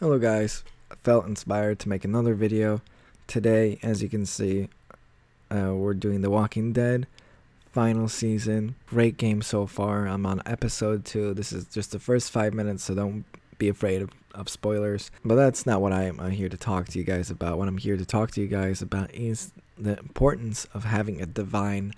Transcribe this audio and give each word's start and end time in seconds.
Hello 0.00 0.18
guys, 0.18 0.64
I 0.90 0.94
felt 0.94 1.26
inspired 1.26 1.78
to 1.80 1.88
make 1.90 2.06
another 2.06 2.34
video. 2.34 2.80
Today, 3.26 3.78
as 3.82 4.02
you 4.02 4.08
can 4.08 4.24
see, 4.24 4.70
uh, 5.54 5.74
we're 5.74 5.92
doing 5.92 6.22
The 6.22 6.30
Walking 6.30 6.72
Dead 6.72 7.06
final 7.70 8.08
season. 8.08 8.76
Great 8.86 9.18
game 9.18 9.42
so 9.42 9.66
far. 9.66 10.06
I'm 10.06 10.24
on 10.24 10.40
episode 10.46 11.04
2. 11.04 11.34
This 11.34 11.52
is 11.52 11.66
just 11.66 11.92
the 11.92 11.98
first 11.98 12.30
5 12.30 12.54
minutes, 12.54 12.84
so 12.84 12.94
don't 12.94 13.26
be 13.58 13.68
afraid 13.68 14.00
of, 14.00 14.08
of 14.34 14.48
spoilers. 14.48 15.10
But 15.22 15.34
that's 15.34 15.66
not 15.66 15.82
what 15.82 15.92
I 15.92 16.04
am 16.04 16.18
I'm 16.18 16.30
here 16.30 16.48
to 16.48 16.56
talk 16.56 16.88
to 16.88 16.98
you 16.98 17.04
guys 17.04 17.30
about. 17.30 17.58
What 17.58 17.68
I'm 17.68 17.76
here 17.76 17.98
to 17.98 18.06
talk 18.06 18.30
to 18.30 18.40
you 18.40 18.48
guys 18.48 18.80
about 18.80 19.14
is 19.14 19.52
the 19.76 19.98
importance 19.98 20.66
of 20.72 20.84
having 20.84 21.20
a 21.20 21.26
divine 21.26 21.92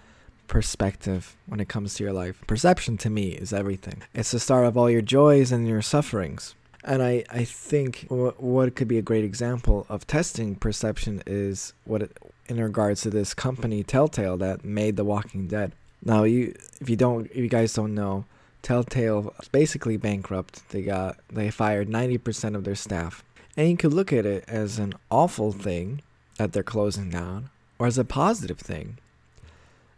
perspective 0.49 1.37
when 1.47 1.61
it 1.61 1.69
comes 1.69 1.95
to 1.95 2.03
your 2.03 2.13
life. 2.13 2.43
Perception 2.49 2.99
to 2.99 3.11
me 3.11 3.29
is 3.29 3.53
everything. 3.53 4.03
It's 4.13 4.33
the 4.33 4.41
start 4.41 4.67
of 4.67 4.77
all 4.77 4.91
your 4.91 5.03
joys 5.03 5.53
and 5.53 5.69
your 5.69 5.83
sufferings. 5.83 6.57
And 6.85 7.03
I, 7.03 7.25
I 7.31 7.45
think 7.45 8.09
w- 8.09 8.35
what 8.39 8.75
could 8.75 8.89
be 8.89 8.99
a 8.99 9.03
great 9.03 9.25
example 9.25 9.87
of 9.89 10.07
testing 10.07 10.57
perception 10.57 11.23
is 11.27 11.73
what 11.85 12.03
it, 12.03 12.17
in 12.49 12.61
regards 12.61 13.03
to 13.03 13.11
this 13.11 13.35
company 13.35 13.83
Telltale 13.83 14.37
that 14.39 14.65
made 14.65 14.97
The 14.97 15.05
Walking 15.05 15.47
Dead. 15.47 15.73
Now 16.05 16.25
you 16.25 16.55
if 16.81 16.91
you 16.91 16.97
don't 16.97 17.27
if 17.31 17.37
you 17.37 17.49
guys 17.49 17.73
don't 17.75 17.95
know, 17.95 18.25
Telltale 18.63 19.33
is 19.41 19.49
basically 19.49 19.97
bankrupt. 19.97 20.69
They 20.71 20.83
got 20.83 21.19
they 21.31 21.51
fired 21.51 21.89
90% 21.89 22.57
of 22.57 22.65
their 22.65 22.75
staff. 22.75 23.23
And 23.57 23.71
you 23.71 23.77
could 23.77 23.93
look 23.93 24.13
at 24.13 24.27
it 24.27 24.45
as 24.49 24.79
an 24.79 24.95
awful 25.11 25.53
thing 25.53 26.03
that 26.39 26.53
they're 26.53 26.63
closing 26.63 27.11
down 27.11 27.51
or 27.79 27.87
as 27.87 27.99
a 27.99 28.05
positive 28.05 28.59
thing. 28.59 28.99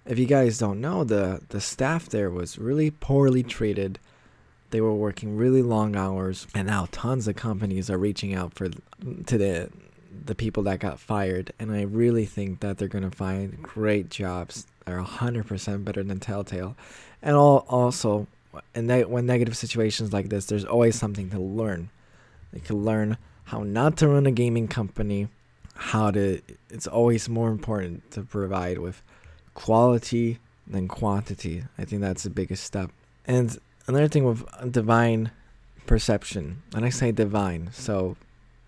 If 0.05 0.19
you 0.19 0.27
guys 0.27 0.59
don't 0.59 0.83
know, 0.83 1.05
the 1.05 1.41
the 1.49 1.61
staff 1.61 2.11
there 2.11 2.31
was 2.31 2.59
really 2.59 2.91
poorly 2.91 3.43
treated 3.43 3.99
they 4.75 4.81
were 4.81 4.93
working 4.93 5.37
really 5.37 5.63
long 5.63 5.95
hours, 5.95 6.49
and 6.53 6.67
now 6.67 6.89
tons 6.91 7.29
of 7.29 7.37
companies 7.37 7.89
are 7.89 7.97
reaching 7.97 8.35
out 8.35 8.55
for 8.55 8.69
to 8.71 9.39
the 9.39 9.71
the 10.27 10.35
people 10.35 10.65
that 10.65 10.81
got 10.81 10.99
fired. 10.99 11.53
And 11.61 11.71
I 11.71 11.83
really 11.83 12.27
think 12.27 12.59
that 12.59 12.79
they're 12.79 12.89
gonna 12.89 13.13
find 13.13 13.63
great 13.63 14.11
jobs 14.11 14.67
hundred 14.85 15.47
percent 15.47 15.85
better 15.85 16.03
than 16.03 16.19
Telltale. 16.19 16.77
And 17.23 17.37
all 17.37 17.65
also, 17.69 18.27
and 18.75 18.91
when 19.09 19.27
negative 19.27 19.57
situations 19.57 20.13
like 20.13 20.29
this, 20.29 20.47
there's 20.47 20.65
always 20.65 20.97
something 20.97 21.31
to 21.31 21.39
learn. 21.39 21.91
They 22.53 22.59
can 22.59 22.85
learn 22.85 23.17
how 23.45 23.63
not 23.63 23.97
to 23.99 24.09
run 24.09 24.27
a 24.27 24.33
gaming 24.33 24.67
company, 24.67 25.29
how 25.77 26.11
to. 26.11 26.41
It's 26.69 26.89
always 26.89 27.29
more 27.29 27.51
important 27.51 28.11
to 28.11 28.23
provide 28.23 28.79
with 28.79 29.03
quality 29.55 30.41
than 30.67 30.89
quantity. 30.89 31.63
I 31.79 31.85
think 31.85 32.03
that's 32.03 32.25
the 32.25 32.31
biggest 32.31 32.65
step. 32.65 32.91
And 33.25 33.57
another 33.87 34.09
thing 34.09 34.25
with 34.25 34.45
divine 34.71 35.31
perception, 35.87 36.63
and 36.75 36.85
I 36.85 36.89
say 36.89 37.13
divine, 37.13 37.71
so 37.73 38.17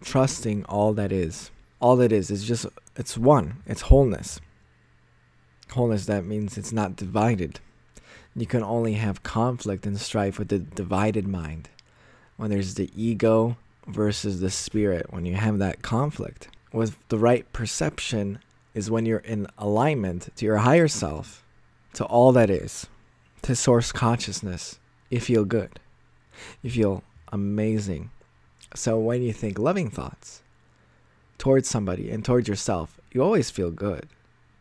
trusting 0.03 0.64
all 0.67 0.92
that 0.95 1.12
is. 1.12 1.50
All 1.81 1.97
that 1.97 2.12
is 2.12 2.31
is 2.31 2.45
just 2.45 2.67
it's 2.97 3.19
one. 3.19 3.62
It's 3.67 3.83
wholeness. 3.83 4.41
Wholeness 5.72 6.06
that 6.06 6.25
means 6.25 6.56
it's 6.56 6.72
not 6.72 6.97
divided. 6.97 7.61
You 8.34 8.47
can 8.47 8.62
only 8.62 8.94
have 8.94 9.22
conflict 9.22 9.87
and 9.87 9.98
strife 9.98 10.39
with 10.39 10.48
the 10.48 10.59
divided 10.59 11.27
mind. 11.27 11.69
When 12.37 12.50
there's 12.50 12.75
the 12.75 12.91
ego 12.94 13.56
versus 13.87 14.41
the 14.41 14.50
spirit, 14.50 15.12
when 15.12 15.25
you 15.25 15.34
have 15.34 15.59
that 15.59 15.83
conflict. 15.83 16.48
With 16.72 16.97
the 17.09 17.19
right 17.19 17.50
perception 17.53 18.41
is 18.75 18.91
when 18.91 19.06
you're 19.06 19.19
in 19.19 19.47
alignment 19.56 20.28
to 20.37 20.44
your 20.44 20.59
higher 20.59 20.89
self, 20.89 21.44
to 21.94 22.05
all 22.05 22.33
that 22.33 22.50
is, 22.50 22.87
to 23.42 23.56
source 23.56 23.92
consciousness 23.92 24.78
you 25.10 25.20
feel 25.20 25.44
good. 25.44 25.80
You 26.62 26.70
feel 26.70 27.04
amazing. 27.32 28.10
So 28.74 28.98
when 28.98 29.22
you 29.22 29.32
think 29.32 29.58
loving 29.58 29.90
thoughts 29.90 30.42
towards 31.38 31.68
somebody 31.68 32.10
and 32.10 32.24
towards 32.24 32.48
yourself, 32.48 33.00
you 33.12 33.22
always 33.22 33.50
feel 33.50 33.70
good 33.70 34.08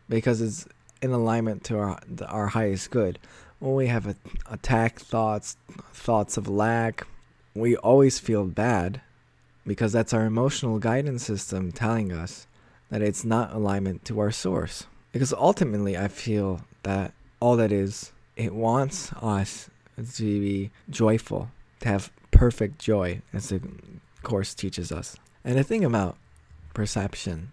because 0.08 0.40
it's 0.40 0.66
in 1.02 1.10
alignment 1.10 1.64
to 1.64 1.78
our 1.78 2.00
our 2.26 2.48
highest 2.48 2.90
good. 2.90 3.18
When 3.58 3.74
we 3.74 3.86
have 3.86 4.16
attack 4.50 4.98
thoughts, 5.00 5.56
thoughts 5.92 6.36
of 6.36 6.48
lack, 6.48 7.06
we 7.54 7.76
always 7.76 8.18
feel 8.18 8.44
bad 8.44 9.00
because 9.66 9.92
that's 9.92 10.12
our 10.12 10.24
emotional 10.24 10.78
guidance 10.78 11.24
system 11.24 11.72
telling 11.72 12.12
us 12.12 12.46
that 12.90 13.02
it's 13.02 13.24
not 13.24 13.52
alignment 13.52 14.04
to 14.04 14.20
our 14.20 14.30
source. 14.30 14.86
Because 15.12 15.32
ultimately, 15.32 15.96
I 15.96 16.08
feel 16.08 16.60
that 16.82 17.12
all 17.40 17.56
that 17.56 17.72
is, 17.72 18.12
it 18.36 18.54
wants 18.54 19.12
us 19.14 19.70
to 19.96 20.40
be 20.40 20.70
joyful, 20.90 21.50
to 21.80 21.88
have 21.88 22.12
perfect 22.30 22.78
joy, 22.78 23.22
as 23.32 23.48
the 23.48 23.60
Course 24.22 24.54
teaches 24.54 24.90
us. 24.90 25.16
And 25.44 25.56
the 25.56 25.62
thing 25.62 25.84
about 25.84 26.16
perception, 26.74 27.52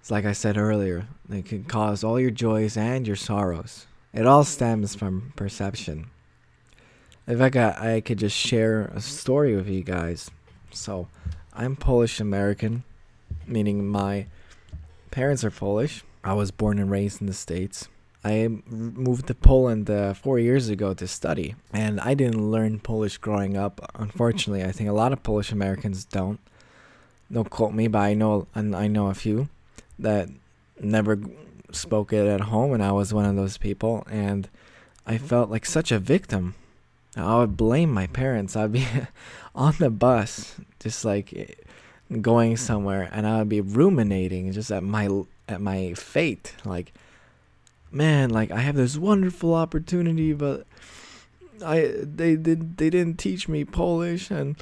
it's 0.00 0.10
like 0.10 0.24
I 0.24 0.32
said 0.32 0.56
earlier, 0.56 1.06
it 1.30 1.44
can 1.44 1.64
cause 1.64 2.02
all 2.02 2.18
your 2.18 2.30
joys 2.30 2.76
and 2.76 3.06
your 3.06 3.16
sorrows. 3.16 3.86
It 4.12 4.26
all 4.26 4.44
stems 4.44 4.94
from 4.94 5.32
perception. 5.36 6.10
If 7.26 7.40
I 7.40 7.48
got, 7.48 7.78
I 7.78 8.00
could 8.00 8.18
just 8.18 8.36
share 8.36 8.90
a 8.94 9.00
story 9.00 9.56
with 9.56 9.68
you 9.68 9.82
guys. 9.82 10.30
So, 10.70 11.08
I'm 11.52 11.76
Polish 11.76 12.20
American, 12.20 12.84
meaning 13.46 13.86
my 13.86 14.26
parents 15.10 15.44
are 15.44 15.50
Polish. 15.50 16.04
I 16.22 16.32
was 16.32 16.50
born 16.50 16.78
and 16.78 16.90
raised 16.90 17.20
in 17.20 17.26
the 17.26 17.32
States. 17.32 17.88
I 18.24 18.48
moved 18.66 19.26
to 19.26 19.34
Poland 19.34 19.90
uh, 19.90 20.14
four 20.14 20.38
years 20.38 20.70
ago 20.70 20.94
to 20.94 21.06
study, 21.06 21.54
and 21.72 22.00
I 22.00 22.14
didn't 22.14 22.50
learn 22.50 22.80
Polish 22.80 23.18
growing 23.18 23.54
up. 23.54 23.90
Unfortunately, 23.96 24.64
I 24.64 24.72
think 24.72 24.88
a 24.88 24.94
lot 24.94 25.12
of 25.12 25.22
Polish 25.22 25.52
Americans 25.52 26.04
don't. 26.06 26.40
Don't 27.30 27.50
quote 27.50 27.74
me, 27.74 27.88
but 27.88 27.98
I 27.98 28.14
know 28.14 28.46
and 28.54 28.74
I 28.74 28.86
know 28.86 29.08
a 29.08 29.14
few 29.14 29.48
that 29.98 30.28
never 30.80 31.18
spoke 31.70 32.12
it 32.12 32.26
at 32.26 32.42
home, 32.42 32.72
and 32.72 32.82
I 32.82 32.92
was 32.92 33.12
one 33.12 33.26
of 33.26 33.36
those 33.36 33.58
people. 33.58 34.06
And 34.10 34.48
I 35.06 35.18
felt 35.18 35.50
like 35.50 35.66
such 35.66 35.92
a 35.92 35.98
victim. 35.98 36.54
I 37.16 37.38
would 37.38 37.56
blame 37.56 37.92
my 37.92 38.06
parents. 38.06 38.56
I'd 38.56 38.72
be 38.72 38.86
on 39.54 39.74
the 39.78 39.90
bus, 39.90 40.56
just 40.80 41.04
like 41.04 41.66
going 42.22 42.56
somewhere, 42.56 43.10
and 43.12 43.26
I 43.26 43.38
would 43.38 43.50
be 43.50 43.60
ruminating 43.60 44.50
just 44.52 44.70
at 44.70 44.82
my 44.82 45.08
at 45.46 45.60
my 45.60 45.92
fate, 45.92 46.54
like 46.64 46.94
man, 47.94 48.30
like 48.30 48.50
I 48.50 48.60
have 48.60 48.76
this 48.76 48.96
wonderful 48.96 49.54
opportunity, 49.54 50.32
but 50.32 50.66
I 51.64 51.94
they 51.98 52.36
did 52.36 52.76
they 52.76 52.90
didn't 52.90 53.18
teach 53.18 53.48
me 53.48 53.64
Polish 53.64 54.30
and 54.30 54.56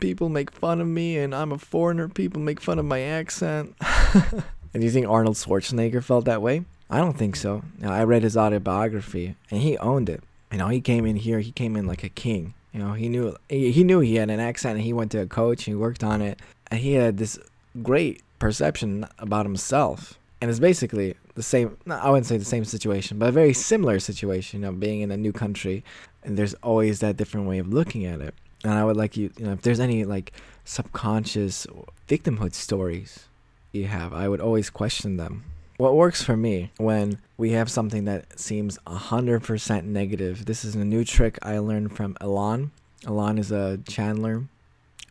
people 0.00 0.28
make 0.28 0.50
fun 0.50 0.80
of 0.80 0.86
me 0.86 1.18
and 1.18 1.34
I'm 1.34 1.52
a 1.52 1.58
foreigner. 1.58 2.08
People 2.08 2.40
make 2.40 2.60
fun 2.60 2.78
of 2.78 2.84
my 2.84 3.00
accent. 3.00 3.74
and 4.74 4.84
you 4.84 4.90
think 4.90 5.08
Arnold 5.08 5.36
Schwarzenegger 5.36 6.02
felt 6.02 6.24
that 6.26 6.42
way? 6.42 6.64
I 6.90 6.98
don't 6.98 7.18
think 7.18 7.36
so. 7.36 7.62
I 7.84 8.04
read 8.04 8.22
his 8.22 8.36
autobiography 8.36 9.34
and 9.50 9.60
he 9.60 9.76
owned 9.78 10.08
it. 10.08 10.22
You 10.52 10.58
know, 10.58 10.68
he 10.68 10.80
came 10.80 11.04
in 11.04 11.16
here, 11.16 11.40
he 11.40 11.52
came 11.52 11.76
in 11.76 11.86
like 11.86 12.02
a 12.02 12.08
king. 12.08 12.54
You 12.72 12.80
know, 12.80 12.92
he 12.92 13.08
knew 13.08 13.36
he 13.48 13.82
knew 13.84 14.00
he 14.00 14.16
had 14.16 14.30
an 14.30 14.40
accent 14.40 14.76
and 14.76 14.84
he 14.84 14.92
went 14.92 15.10
to 15.12 15.20
a 15.20 15.26
coach 15.26 15.64
he 15.64 15.74
worked 15.74 16.04
on 16.04 16.22
it 16.22 16.38
and 16.70 16.80
he 16.80 16.94
had 16.94 17.18
this 17.18 17.38
great 17.82 18.22
perception 18.38 19.06
about 19.18 19.46
himself. 19.46 20.18
And 20.40 20.50
it's 20.50 20.60
basically 20.60 21.16
the 21.38 21.42
same 21.44 21.76
I 21.88 22.10
wouldn't 22.10 22.26
say 22.26 22.36
the 22.36 22.44
same 22.44 22.64
situation, 22.64 23.18
but 23.18 23.28
a 23.28 23.32
very 23.32 23.54
similar 23.54 24.00
situation, 24.00 24.60
you 24.60 24.66
know, 24.66 24.72
being 24.72 25.00
in 25.00 25.10
a 25.10 25.16
new 25.16 25.32
country 25.32 25.84
and 26.24 26.36
there's 26.36 26.54
always 26.54 26.98
that 27.00 27.16
different 27.16 27.46
way 27.46 27.58
of 27.58 27.72
looking 27.72 28.04
at 28.04 28.20
it. 28.20 28.34
And 28.64 28.72
I 28.72 28.84
would 28.84 28.96
like 28.96 29.16
you, 29.16 29.30
you 29.38 29.46
know, 29.46 29.52
if 29.52 29.62
there's 29.62 29.80
any 29.80 30.04
like 30.04 30.32
subconscious 30.64 31.66
victimhood 32.08 32.54
stories 32.54 33.28
you 33.72 33.86
have, 33.86 34.12
I 34.12 34.28
would 34.28 34.40
always 34.40 34.68
question 34.68 35.16
them. 35.16 35.44
What 35.76 35.94
works 35.94 36.24
for 36.24 36.36
me 36.36 36.72
when 36.76 37.18
we 37.36 37.52
have 37.52 37.70
something 37.70 38.04
that 38.06 38.38
seems 38.38 38.78
100% 38.88 39.84
negative, 39.84 40.44
this 40.44 40.64
is 40.64 40.74
a 40.74 40.84
new 40.84 41.04
trick 41.04 41.38
I 41.40 41.58
learned 41.58 41.96
from 41.96 42.16
Elan. 42.20 42.72
Elan 43.06 43.38
is 43.38 43.52
a 43.52 43.78
channeler, 43.84 44.48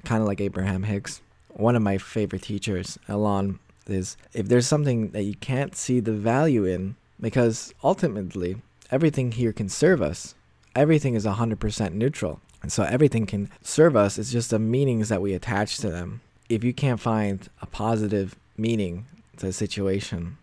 kind 0.03 0.21
of 0.21 0.27
like 0.27 0.41
Abraham 0.41 0.83
Hicks, 0.83 1.21
one 1.47 1.77
of 1.77 1.81
my 1.81 1.97
favorite 1.97 2.41
teachers. 2.41 2.99
Elan 3.07 3.59
is 3.89 4.17
if 4.33 4.47
there's 4.47 4.67
something 4.67 5.09
that 5.11 5.23
you 5.23 5.35
can't 5.35 5.75
see 5.75 5.99
the 5.99 6.13
value 6.13 6.65
in, 6.65 6.95
because 7.19 7.73
ultimately 7.83 8.57
everything 8.91 9.31
here 9.31 9.53
can 9.53 9.69
serve 9.69 10.01
us. 10.01 10.35
Everything 10.75 11.15
is 11.15 11.25
100% 11.25 11.93
neutral. 11.93 12.39
And 12.61 12.71
so 12.71 12.83
everything 12.83 13.25
can 13.25 13.49
serve 13.61 13.95
us. 13.95 14.17
It's 14.17 14.31
just 14.31 14.49
the 14.49 14.59
meanings 14.59 15.09
that 15.09 15.21
we 15.21 15.33
attach 15.33 15.77
to 15.77 15.89
them. 15.89 16.21
If 16.49 16.63
you 16.63 16.73
can't 16.73 16.99
find 16.99 17.47
a 17.61 17.65
positive 17.65 18.35
meaning 18.57 19.05
to 19.37 19.47
a 19.47 19.53
situation, 19.53 20.37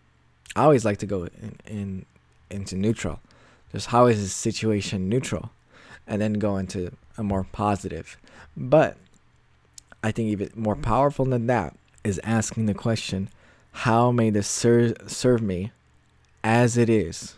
I 0.54 0.64
always 0.64 0.84
like 0.84 0.98
to 0.98 1.06
go 1.06 1.24
in, 1.24 1.56
in 1.66 2.06
into 2.50 2.76
neutral. 2.76 3.20
Just 3.72 3.88
how 3.88 4.06
is 4.06 4.20
this 4.20 4.32
situation 4.32 5.08
neutral? 5.08 5.50
And 6.06 6.22
then 6.22 6.34
go 6.34 6.56
into 6.56 6.92
a 7.18 7.22
more 7.22 7.44
positive. 7.50 8.16
But 8.56 8.96
I 10.02 10.12
think 10.12 10.28
even 10.28 10.50
more 10.54 10.76
powerful 10.76 11.24
than 11.24 11.46
that 11.48 11.74
is 12.04 12.20
asking 12.22 12.66
the 12.66 12.74
question 12.74 13.30
how 13.72 14.12
may 14.12 14.30
this 14.30 14.46
ser- 14.46 14.94
serve 15.08 15.42
me 15.42 15.72
as 16.44 16.76
it 16.76 16.88
is? 16.88 17.34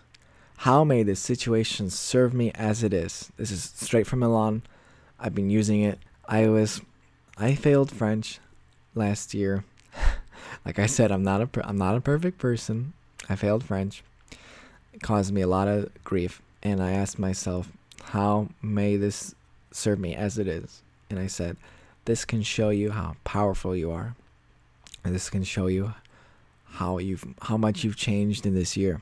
How 0.58 0.84
may 0.84 1.02
this 1.02 1.20
situation 1.20 1.88
serve 1.88 2.34
me 2.34 2.50
as 2.54 2.82
it 2.82 2.92
is? 2.92 3.30
This 3.38 3.50
is 3.50 3.72
straight 3.74 4.06
from 4.06 4.22
Elan. 4.22 4.62
I've 5.18 5.34
been 5.34 5.48
using 5.48 5.80
it. 5.82 5.98
I 6.28 6.48
was 6.48 6.82
I 7.38 7.54
failed 7.54 7.90
French 7.90 8.38
last 8.94 9.32
year. 9.32 9.64
like 10.66 10.78
I 10.78 10.86
said, 10.86 11.10
I'm 11.10 11.22
not 11.22 11.40
a 11.40 11.66
I'm 11.66 11.78
not 11.78 11.96
a 11.96 12.00
perfect 12.00 12.38
person. 12.38 12.92
I 13.28 13.36
failed 13.36 13.64
French. 13.64 14.02
It 14.92 15.02
caused 15.02 15.32
me 15.32 15.42
a 15.42 15.46
lot 15.46 15.68
of 15.68 15.90
grief, 16.04 16.40
and 16.62 16.82
I 16.82 16.92
asked 16.92 17.18
myself, 17.18 17.70
how 18.04 18.48
may 18.62 18.96
this 18.96 19.34
serve 19.70 19.98
me 19.98 20.14
as 20.14 20.38
it 20.38 20.48
is? 20.48 20.82
And 21.10 21.18
I 21.18 21.26
said, 21.26 21.56
this 22.06 22.24
can 22.24 22.42
show 22.42 22.70
you 22.70 22.92
how 22.92 23.16
powerful 23.24 23.76
you 23.76 23.90
are. 23.90 24.14
And 25.06 25.14
this 25.14 25.30
can 25.30 25.44
show 25.44 25.68
you 25.68 25.94
how 26.64 26.98
you've 26.98 27.24
how 27.42 27.56
much 27.56 27.84
you've 27.84 27.96
changed 27.96 28.44
in 28.44 28.56
this 28.56 28.76
year. 28.76 29.00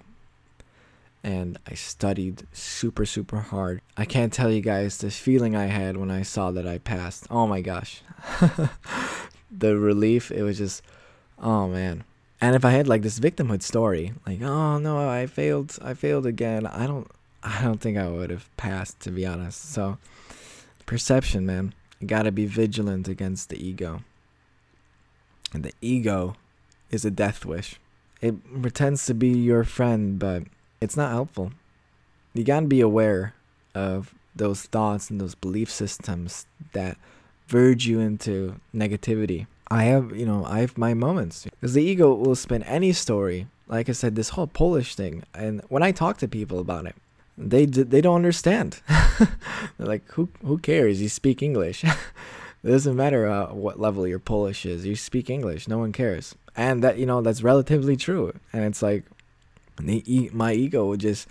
And 1.22 1.58
I 1.66 1.72
studied 1.72 2.46
super 2.52 3.06
super 3.06 3.38
hard. 3.38 3.80
I 3.96 4.04
can't 4.04 4.30
tell 4.30 4.50
you 4.50 4.60
guys 4.60 4.98
this 4.98 5.18
feeling 5.18 5.56
I 5.56 5.64
had 5.64 5.96
when 5.96 6.10
I 6.10 6.20
saw 6.20 6.50
that 6.50 6.66
I 6.66 6.76
passed. 6.76 7.26
Oh 7.30 7.46
my 7.46 7.62
gosh. 7.62 8.02
the 9.50 9.78
relief, 9.78 10.30
it 10.30 10.42
was 10.42 10.58
just 10.58 10.82
oh 11.38 11.68
man. 11.68 12.04
And 12.38 12.54
if 12.54 12.66
I 12.66 12.70
had 12.72 12.86
like 12.86 13.00
this 13.00 13.18
victimhood 13.18 13.62
story, 13.62 14.12
like, 14.26 14.42
oh 14.42 14.76
no, 14.76 15.08
I 15.08 15.24
failed, 15.24 15.78
I 15.80 15.94
failed 15.94 16.26
again. 16.26 16.66
I 16.66 16.86
don't 16.86 17.10
I 17.42 17.62
don't 17.62 17.80
think 17.80 17.96
I 17.96 18.10
would 18.10 18.28
have 18.28 18.54
passed 18.58 19.00
to 19.00 19.10
be 19.10 19.24
honest. 19.24 19.72
So 19.72 19.96
perception, 20.84 21.46
man. 21.46 21.72
You 21.98 22.08
got 22.08 22.24
to 22.24 22.32
be 22.32 22.44
vigilant 22.44 23.08
against 23.08 23.48
the 23.48 23.56
ego. 23.56 24.02
And 25.54 25.62
the 25.62 25.72
ego 25.80 26.34
is 26.90 27.04
a 27.04 27.10
death 27.10 27.46
wish. 27.46 27.80
It 28.20 28.34
pretends 28.60 29.06
to 29.06 29.14
be 29.14 29.28
your 29.28 29.64
friend, 29.64 30.18
but 30.18 30.42
it's 30.80 30.96
not 30.96 31.12
helpful. 31.12 31.52
You 32.34 32.42
got 32.44 32.60
to 32.60 32.66
be 32.66 32.80
aware 32.80 33.34
of 33.74 34.14
those 34.34 34.62
thoughts 34.62 35.10
and 35.10 35.20
those 35.20 35.34
belief 35.34 35.70
systems 35.70 36.46
that 36.72 36.98
verge 37.46 37.86
you 37.86 38.00
into 38.00 38.56
negativity. 38.74 39.46
I 39.70 39.84
have, 39.84 40.14
you 40.14 40.26
know, 40.26 40.44
I 40.44 40.60
have 40.60 40.76
my 40.76 40.94
moments 40.94 41.44
because 41.44 41.74
the 41.74 41.82
ego 41.82 42.12
will 42.12 42.34
spin 42.34 42.62
any 42.64 42.92
story. 42.92 43.46
Like 43.66 43.88
I 43.88 43.92
said, 43.92 44.14
this 44.14 44.30
whole 44.30 44.46
Polish 44.46 44.94
thing, 44.94 45.22
and 45.34 45.62
when 45.68 45.82
I 45.82 45.90
talk 45.92 46.18
to 46.18 46.28
people 46.28 46.58
about 46.58 46.84
it, 46.86 46.94
they 47.38 47.64
they 47.64 48.00
don't 48.00 48.16
understand. 48.16 48.80
They're 49.18 49.28
like, 49.78 50.06
who 50.12 50.28
who 50.44 50.58
cares? 50.58 51.00
You 51.00 51.08
speak 51.08 51.42
English. 51.42 51.84
it 52.64 52.70
doesn't 52.70 52.96
matter 52.96 53.26
uh, 53.26 53.52
what 53.52 53.78
level 53.78 54.06
your 54.06 54.18
Polish 54.18 54.64
is. 54.64 54.86
You 54.86 54.96
speak 54.96 55.28
English. 55.30 55.68
No 55.68 55.78
one 55.78 55.92
cares 55.92 56.34
and 56.56 56.82
that 56.82 56.98
you 56.98 57.06
know 57.06 57.20
that's 57.20 57.42
relatively 57.42 57.96
true 57.96 58.32
and 58.52 58.64
it's 58.64 58.82
like 58.82 59.04
the, 59.80 60.30
my 60.32 60.52
ego 60.52 60.86
would 60.86 61.00
just 61.00 61.26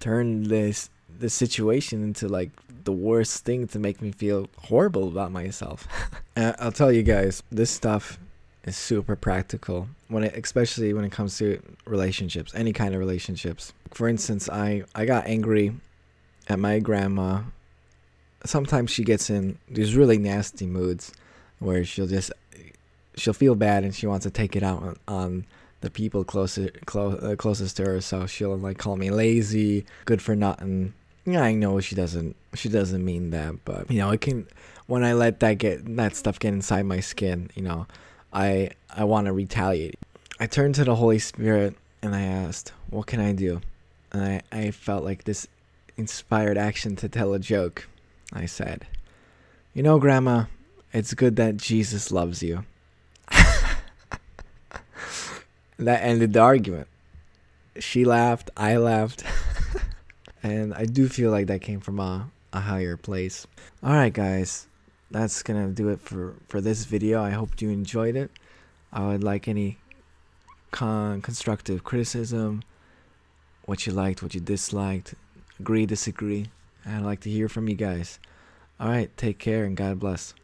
turn 0.00 0.44
this 0.44 0.90
this 1.08 1.34
situation 1.34 2.02
into 2.02 2.28
like 2.28 2.50
the 2.84 2.92
worst 2.92 3.44
thing 3.44 3.66
to 3.68 3.78
make 3.78 4.00
me 4.00 4.10
feel 4.10 4.48
horrible 4.56 5.08
about 5.08 5.30
myself 5.30 5.86
i'll 6.36 6.72
tell 6.72 6.92
you 6.92 7.02
guys 7.02 7.42
this 7.50 7.70
stuff 7.70 8.18
is 8.64 8.76
super 8.76 9.14
practical 9.14 9.88
when 10.08 10.24
it 10.24 10.34
especially 10.36 10.92
when 10.92 11.04
it 11.04 11.12
comes 11.12 11.38
to 11.38 11.60
relationships 11.84 12.52
any 12.54 12.72
kind 12.72 12.94
of 12.94 13.00
relationships 13.00 13.72
for 13.92 14.08
instance 14.08 14.48
i 14.48 14.82
i 14.94 15.04
got 15.04 15.26
angry 15.26 15.72
at 16.48 16.58
my 16.58 16.78
grandma 16.78 17.40
sometimes 18.44 18.90
she 18.90 19.04
gets 19.04 19.30
in 19.30 19.58
these 19.68 19.94
really 19.94 20.18
nasty 20.18 20.66
moods 20.66 21.12
where 21.58 21.84
she'll 21.84 22.06
just 22.06 22.32
she'll 23.16 23.32
feel 23.32 23.54
bad 23.54 23.84
and 23.84 23.94
she 23.94 24.06
wants 24.06 24.24
to 24.24 24.30
take 24.30 24.54
it 24.54 24.62
out 24.62 24.82
on, 24.82 24.96
on 25.08 25.46
the 25.80 25.90
people 25.90 26.24
closer, 26.24 26.70
clo- 26.86 27.16
uh, 27.16 27.36
closest 27.36 27.76
to 27.76 27.84
her. 27.84 28.00
So 28.00 28.26
she'll 28.26 28.56
like 28.56 28.78
call 28.78 28.96
me 28.96 29.10
lazy, 29.10 29.84
good 30.04 30.22
for 30.22 30.34
nothing. 30.34 30.94
Yeah, 31.24 31.42
I 31.42 31.54
know 31.54 31.80
she 31.80 31.94
doesn't. 31.94 32.36
She 32.54 32.68
doesn't 32.68 33.04
mean 33.04 33.30
that, 33.30 33.64
but 33.64 33.90
you 33.90 33.98
know, 33.98 34.10
it 34.10 34.20
can. 34.20 34.46
When 34.86 35.04
I 35.04 35.12
let 35.12 35.40
that 35.40 35.58
get 35.58 35.96
that 35.96 36.16
stuff 36.16 36.38
get 36.38 36.54
inside 36.54 36.86
my 36.86 37.00
skin, 37.00 37.50
you 37.54 37.62
know, 37.62 37.86
I 38.32 38.70
I 38.94 39.04
want 39.04 39.26
to 39.26 39.32
retaliate. 39.32 39.98
I 40.40 40.46
turned 40.46 40.74
to 40.76 40.84
the 40.84 40.94
Holy 40.94 41.18
Spirit 41.18 41.76
and 42.00 42.14
I 42.14 42.22
asked, 42.22 42.72
"What 42.88 43.06
can 43.06 43.20
I 43.20 43.32
do?" 43.32 43.60
And 44.12 44.22
I 44.24 44.42
I 44.50 44.70
felt 44.70 45.04
like 45.04 45.24
this 45.24 45.46
inspired 45.98 46.56
action 46.56 46.96
to 46.96 47.08
tell 47.08 47.34
a 47.34 47.38
joke. 47.38 47.86
I 48.32 48.46
said, 48.46 48.86
"You 49.74 49.82
know, 49.82 49.98
Grandma, 49.98 50.44
it's 50.92 51.14
good 51.14 51.36
that 51.36 51.56
Jesus 51.56 52.10
loves 52.12 52.42
you." 52.42 52.64
that 55.78 56.02
ended 56.02 56.32
the 56.32 56.40
argument. 56.40 56.88
She 57.78 58.04
laughed, 58.04 58.50
I 58.56 58.76
laughed. 58.76 59.24
and 60.42 60.74
I 60.74 60.84
do 60.84 61.08
feel 61.08 61.30
like 61.30 61.46
that 61.46 61.60
came 61.60 61.80
from 61.80 62.00
a, 62.00 62.30
a 62.52 62.60
higher 62.60 62.96
place. 62.96 63.46
Alright, 63.84 64.12
guys. 64.12 64.66
That's 65.10 65.42
gonna 65.42 65.68
do 65.68 65.88
it 65.88 66.00
for, 66.00 66.34
for 66.48 66.60
this 66.60 66.84
video. 66.84 67.22
I 67.22 67.30
hope 67.30 67.60
you 67.60 67.70
enjoyed 67.70 68.16
it. 68.16 68.30
I 68.92 69.06
would 69.06 69.22
like 69.22 69.48
any 69.48 69.78
con- 70.70 71.22
constructive 71.22 71.84
criticism, 71.84 72.62
what 73.64 73.86
you 73.86 73.92
liked, 73.92 74.22
what 74.22 74.34
you 74.34 74.40
disliked, 74.40 75.14
agree, 75.60 75.86
disagree. 75.86 76.48
I'd 76.86 77.02
like 77.02 77.20
to 77.20 77.30
hear 77.30 77.48
from 77.48 77.68
you 77.68 77.74
guys. 77.74 78.18
Alright, 78.80 79.16
take 79.16 79.38
care 79.38 79.64
and 79.64 79.76
God 79.76 79.98
bless. 79.98 80.34